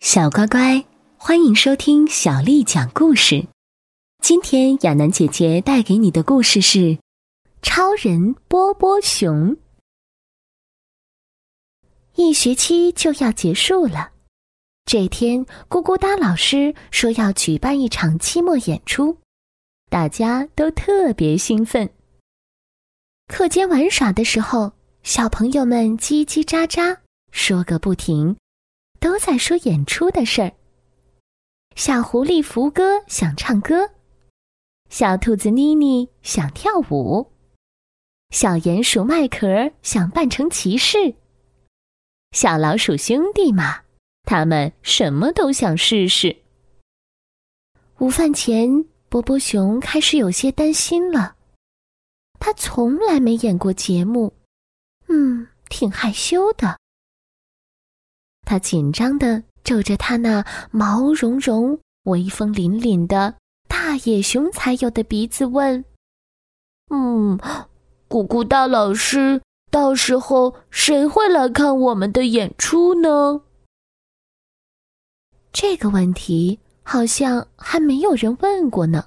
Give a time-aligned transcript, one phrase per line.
[0.00, 0.82] 小乖乖，
[1.18, 3.46] 欢迎收听小丽讲故事。
[4.22, 6.78] 今天亚楠姐姐带给你的故事是
[7.60, 9.50] 《超人波波熊》。
[12.14, 14.12] 一学期就要结束了，
[14.86, 19.18] 这天咕咕哒老师说要举办一场期末演出，
[19.90, 21.90] 大家都特别兴奋。
[23.28, 24.72] 课间玩耍的时候，
[25.02, 26.96] 小朋友们叽叽喳喳
[27.30, 28.34] 说个不停。
[29.00, 30.52] 都在说演出的事儿。
[31.74, 33.90] 小狐狸福哥想唱歌，
[34.90, 37.32] 小兔子妮妮想跳舞，
[38.30, 41.14] 小鼹鼠麦壳想扮成骑士。
[42.32, 43.82] 小老鼠兄弟嘛，
[44.24, 46.36] 他们什么都想试试。
[47.98, 51.36] 午饭前，波波熊开始有些担心了。
[52.38, 54.32] 他从来没演过节目，
[55.08, 56.79] 嗯，挺害羞的。
[58.50, 63.36] 他紧张的皱着他那毛茸茸、威风凛凛的
[63.68, 65.84] 大野熊才有的鼻子，问
[66.90, 67.38] ：“嗯，
[68.08, 69.40] 咕咕大老师，
[69.70, 73.42] 到时候谁会来看我们的演出呢？”
[75.54, 79.04] 这个问题好像还没有人问过呢。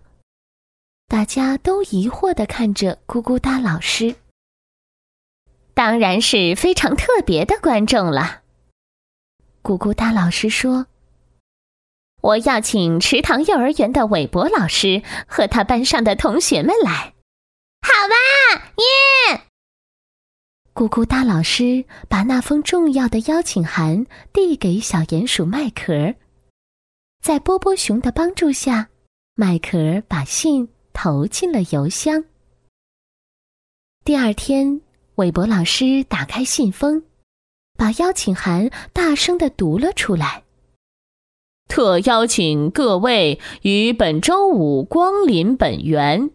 [1.10, 4.16] 大家都疑惑的看着咕咕哒老师。
[5.74, 8.43] 当然是非常特别的观众了。
[9.64, 10.88] 咕咕哒老师说
[12.22, 17.14] ：“我要请池塘幼儿园的韦伯老师和他班上的同学们来。”
[17.82, 19.42] 好吧，耶！
[20.74, 26.14] 咕咕哒老师把那封重要的邀请函递给小鼹鼠麦壳，
[27.22, 28.90] 在波波熊的帮助下，
[29.36, 32.26] 麦壳把信投进了邮箱。
[34.04, 34.82] 第二天，
[35.16, 37.02] 韦伯老师打开信封。
[37.78, 40.44] 把邀请函大声的读了出来。
[41.68, 46.30] 特邀请各位于本周五光临本园，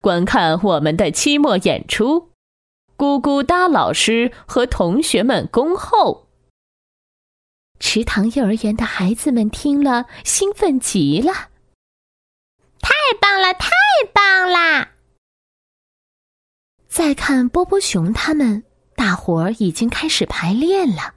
[0.00, 2.30] 观看我们的期末演出。
[2.96, 6.28] 咕咕哒老师和同学们恭候。
[7.78, 11.50] 池塘幼儿园的孩子们听了，兴奋极了。
[12.80, 13.70] 太棒了，太
[14.12, 14.92] 棒啦！
[16.88, 18.64] 再看波波熊他们。
[19.12, 21.12] 大伙儿已经开始排练了。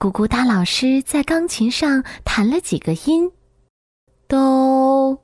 [0.00, 3.30] 咕咕哒老师在钢琴上弹了几个音，
[4.26, 5.16] 哆、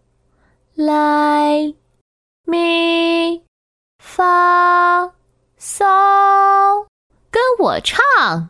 [0.75, 1.75] 来、
[2.45, 3.43] 咪、
[3.99, 5.13] 发、
[5.59, 6.87] 嗦，
[7.33, 8.49] 跟我唱。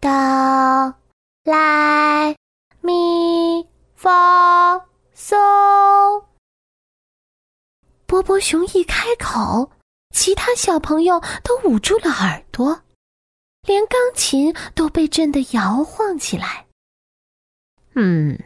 [0.00, 0.94] 哆、
[1.42, 2.36] 来、
[2.80, 3.66] 咪、
[3.96, 4.78] 发、
[5.16, 5.34] 嗦。
[8.06, 9.72] 波波熊一开口。
[10.16, 12.84] 其他小朋友都捂住了耳朵，
[13.66, 16.66] 连钢琴都被震得摇晃起来。
[17.92, 18.42] 嗯，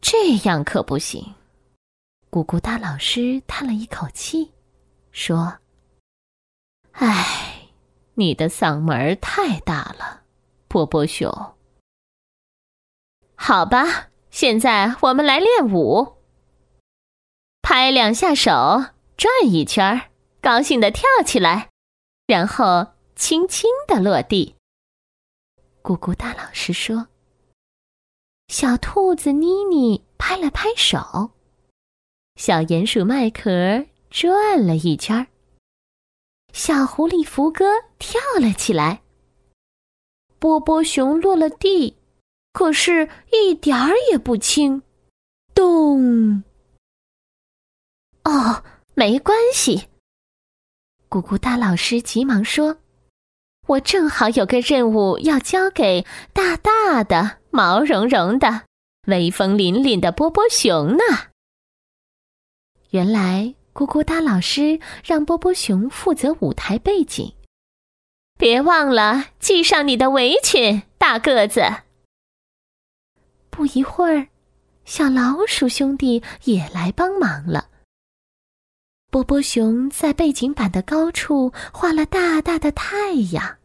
[0.00, 1.34] 这样可不行。
[2.30, 4.52] 咕咕哒老师叹了一口气，
[5.10, 5.58] 说
[6.94, 7.70] ：“唉，
[8.14, 10.22] 你的嗓门太大了，
[10.68, 11.28] 波波熊。
[13.34, 16.18] 好吧，现在我们来练舞，
[17.62, 20.10] 拍两下手，转一圈儿。”
[20.44, 21.70] 高兴的跳起来，
[22.26, 24.56] 然后轻轻的落地。
[25.82, 27.08] 咕咕大老师说
[28.48, 31.30] ：“小兔子妮妮拍了拍手，
[32.36, 35.26] 小鼹鼠麦壳转了一圈
[36.52, 37.64] 小狐狸福哥
[37.98, 39.02] 跳了起来，
[40.38, 41.96] 波波熊落了地，
[42.52, 44.82] 可是一点儿也不轻。
[45.54, 46.44] 咚！
[48.24, 48.62] 哦，
[48.92, 49.88] 没关系。”
[51.14, 52.78] 咕咕哒老师急忙说
[53.68, 58.62] ：“我正好有个任务要交给大大的、毛茸茸的、
[59.06, 61.04] 威风凛凛的波波熊呢。”
[62.90, 67.32] 原来，咕咕哒老师让波波熊负责舞台背景。
[68.36, 71.62] 别忘了系上你的围裙，大个子。
[73.50, 74.26] 不一会儿，
[74.84, 77.68] 小老鼠兄弟也来帮忙了。
[79.14, 83.58] 波波熊在背景板的高处画了大大的太阳，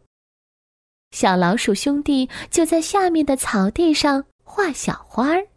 [1.10, 5.48] 小老鼠兄弟就在下面的草地上画小花儿。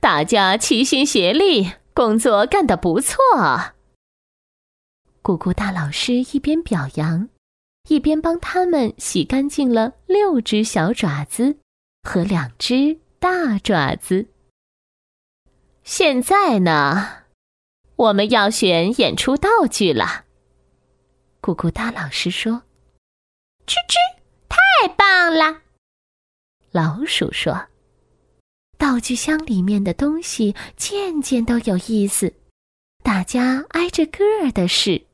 [0.00, 3.16] 大家齐心协力，工作干得不错。
[5.22, 7.28] 咕咕大老师一边表扬，
[7.88, 11.58] 一边帮他们洗干净了六只小爪子
[12.02, 14.26] 和两只大爪子。
[15.84, 17.21] 现在呢？
[18.02, 20.24] 我们要选演出道具了。
[21.40, 22.62] 咕咕哒老师说
[23.64, 23.94] ：“吱吱，
[24.48, 25.62] 太棒了！”
[26.72, 27.68] 老鼠说
[28.76, 32.34] ：“道具箱里面的东西件件都有意思，
[33.04, 35.06] 大家挨着个儿的试。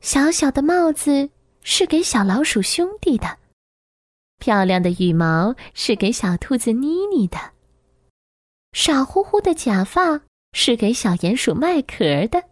[0.00, 1.30] 小小的帽子
[1.62, 3.38] 是给小老鼠兄弟的，
[4.40, 7.52] 漂亮的羽毛是给小兔子妮妮的，
[8.72, 10.22] 傻乎乎的假发
[10.52, 12.44] 是给小鼹鼠卖壳的，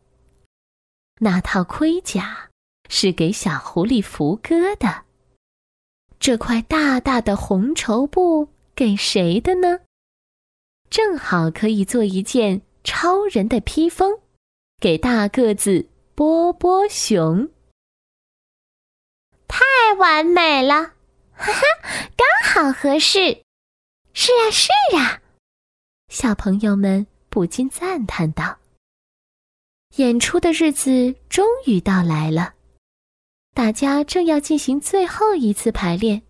[1.21, 2.51] 那套盔甲
[2.89, 5.05] 是给小狐狸福哥的。”
[6.21, 9.81] 这块大大的红绸布给谁的呢？
[10.91, 14.21] 正好可以做一件超人的披风，
[14.79, 17.49] 给大个子波波熊。
[19.49, 19.65] 太
[19.99, 20.93] 完美了，
[21.33, 21.63] 哈哈，
[22.17, 23.43] 刚好合适。
[24.13, 25.23] 是啊，是啊，
[26.09, 27.07] 小朋友们
[27.41, 28.59] 不禁赞叹道。
[29.97, 32.53] 演出的日子终于到来了。
[33.55, 36.21] 大家正要进行最后一次排练，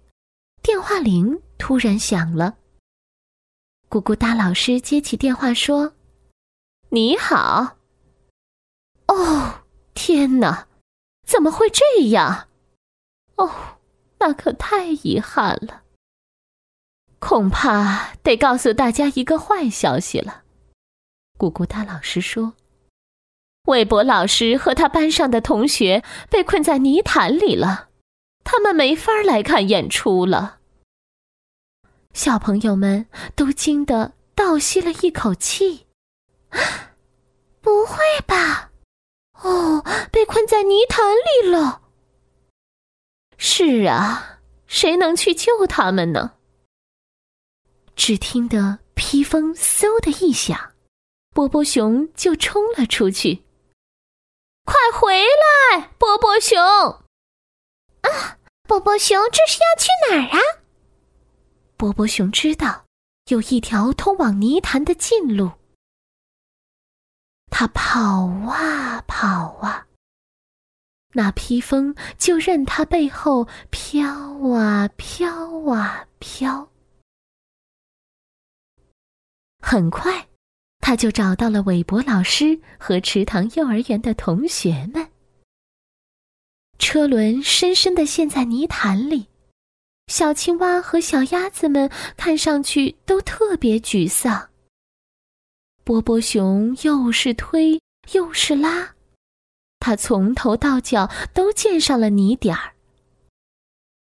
[0.62, 2.58] 电话铃突然响了。
[3.88, 5.94] 咕咕哒老师接起电话说
[6.90, 7.78] ：“你好。”
[9.08, 9.62] 哦，
[9.94, 10.68] 天哪，
[11.26, 12.46] 怎么会这样？
[13.34, 13.78] 哦，
[14.20, 15.82] 那可太遗憾了。
[17.18, 20.44] 恐怕得告诉大家一个坏消息了。
[21.40, 22.52] 咕咕哒老师说。
[23.64, 27.88] 韦伯老师和他班上的同学被困在泥潭里了，
[28.44, 30.58] 他们没法来看演出了。
[32.12, 35.86] 小朋友们都惊得倒吸了一口气
[37.62, 37.96] ：“不会
[38.26, 38.72] 吧？
[39.40, 41.82] 哦，被困在泥潭里了
[43.38, 46.32] ！”“是啊，谁能去救他们呢？”
[47.94, 50.69] 只听得披风嗖的一响，
[51.40, 53.44] 波波熊就冲了出去。
[54.66, 55.22] 快回
[55.72, 56.60] 来，波波熊！
[56.60, 60.60] 啊，波波熊，这是要去哪儿啊？
[61.78, 62.84] 波波熊知道
[63.28, 65.52] 有一条通往泥潭的近路。
[67.48, 69.86] 他跑啊跑啊，
[71.14, 74.06] 那披风就任他背后飘
[74.54, 76.70] 啊飘啊飘。
[79.62, 80.28] 很快。
[80.90, 85.06] 他就找到了韦伯老师和池塘幼儿园的同学们。
[86.80, 89.28] 车轮深深的陷在泥潭里，
[90.08, 94.48] 小青蛙和小鸭子们看上去都特别沮丧。
[95.84, 98.96] 波波熊又是推又是拉，
[99.78, 102.72] 他从头到脚都溅上了泥点儿。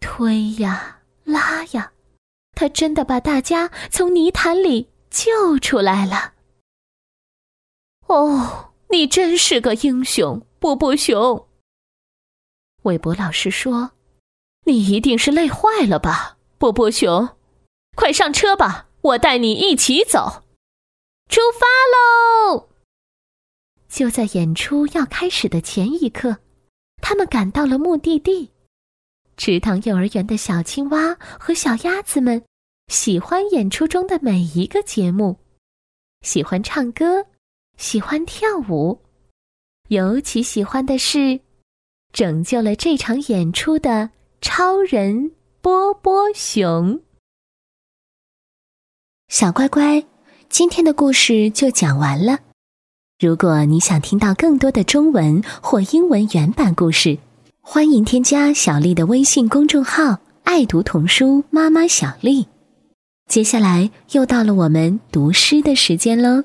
[0.02, 1.92] 推呀拉呀，
[2.54, 6.34] 他真的把大家从泥潭里救出来了。
[8.08, 11.48] 哦，你真是个英雄，波波熊。
[12.84, 13.92] 韦伯老师说
[14.66, 17.38] ：“你一定是累坏了吧，波波熊？
[17.96, 20.44] 快上车吧，我带你一起走。
[21.30, 22.70] 出发喽！”
[23.90, 26.38] 就在演出要开始的前一刻，
[27.02, 28.52] 他们赶到了目的地。
[29.38, 32.44] 池塘幼儿园的小青蛙和小鸭子们
[32.88, 35.40] 喜欢演出中的每一个节目，
[36.22, 37.26] 喜欢唱歌。
[37.78, 39.00] 喜欢跳舞，
[39.90, 41.40] 尤其喜欢的是
[42.14, 44.10] 拯救了这场演出的
[44.42, 45.32] 超人
[45.62, 47.02] 波波熊。
[49.28, 50.06] 小乖乖，
[50.50, 52.40] 今天的故事就讲完了。
[53.20, 57.18] 如果你想听到更多的中文或英文原版故事，
[57.62, 62.48] 欢迎添加小丽的微信公众号“爱读童书妈妈小丽”。
[63.28, 66.44] 接下来又到了我们读诗的时间喽。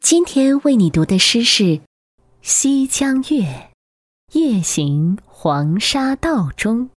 [0.00, 1.64] 今天为你读的诗是
[2.40, 3.72] 《西江月·
[4.38, 6.88] 夜行黄沙道中》，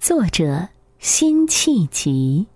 [0.00, 2.46] 作者辛弃疾。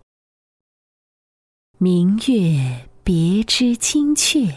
[1.78, 4.52] 明月别枝惊鹊，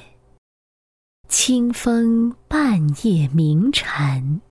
[1.27, 4.41] 清风半夜鸣蝉。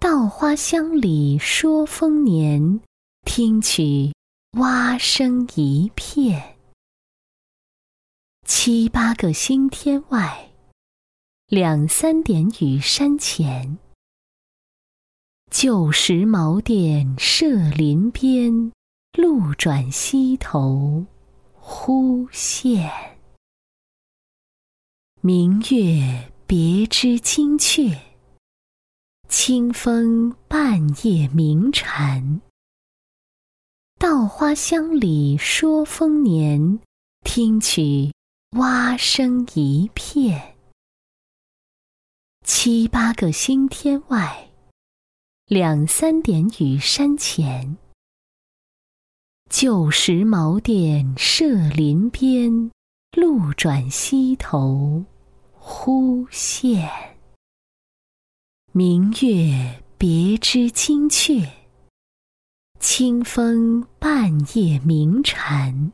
[0.00, 2.80] 稻花香里说丰年，
[3.26, 4.12] 听取
[4.52, 6.56] 蛙声一片。
[8.52, 10.50] 七八个星天外，
[11.46, 13.78] 两三点雨山前。
[15.52, 18.72] 旧时茅店社林边，
[19.16, 21.06] 路转溪头
[21.54, 22.90] 忽见。
[25.20, 27.96] 明月别枝惊鹊，
[29.28, 32.40] 清风半夜鸣蝉。
[33.96, 36.80] 稻花香里说丰年，
[37.24, 38.10] 听取。
[38.56, 40.56] 蛙声一片，
[42.44, 44.50] 七八个星天外，
[45.46, 47.76] 两三点雨山前。
[49.48, 52.72] 旧时茅店社林边，
[53.12, 55.04] 路转溪头
[55.52, 56.90] 忽见。
[58.72, 61.48] 明月别枝惊鹊，
[62.80, 65.92] 清风半夜鸣蝉。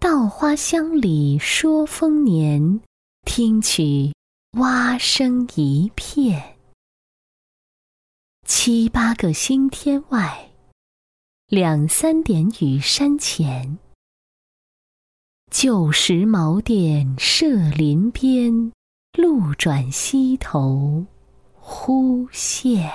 [0.00, 2.80] 稻花香里说丰年，
[3.26, 4.10] 听取
[4.52, 6.56] 蛙声一片。
[8.46, 10.52] 七八个星天外，
[11.48, 13.78] 两三点雨山前。
[15.50, 18.72] 旧时茅店社林边，
[19.18, 21.04] 路转溪头
[21.52, 22.90] 忽见。